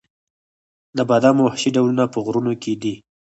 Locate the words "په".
2.13-2.17